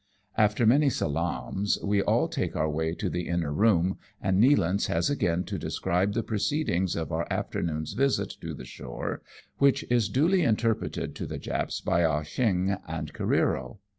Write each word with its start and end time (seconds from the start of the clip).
185 0.33 0.55
After 0.55 0.65
many 0.67 0.89
salaams, 0.89 1.77
we 1.83 2.01
all 2.01 2.27
take 2.27 2.55
our 2.55 2.67
way 2.71 2.95
to 2.95 3.07
the 3.07 3.27
inner 3.27 3.53
room, 3.53 3.99
and 4.19 4.41
Nealance 4.41 4.87
has 4.87 5.11
again 5.11 5.43
to 5.43 5.59
describe 5.59 6.13
the 6.13 6.23
proceedings 6.23 6.95
of 6.95 7.11
our 7.11 7.27
afternoon^s 7.29 7.95
visit 7.95 8.35
to 8.41 8.55
the 8.55 8.65
shore, 8.65 9.21
which 9.59 9.83
is 9.91 10.09
duly 10.09 10.41
interpreted 10.41 11.13
to 11.15 11.27
the 11.27 11.37
Japs 11.37 11.81
by 11.81 12.03
Ah 12.03 12.23
Cheong 12.23 12.79
and 12.87 13.13
Careero. 13.13 13.77